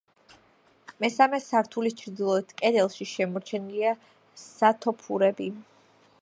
მესამე 1.03 1.39
სართულის 1.47 1.95
ჩრდილოეთ 1.99 2.55
კედელში 2.63 3.07
შემორჩენილია 3.11 3.93
სათოფურები. 4.47 5.53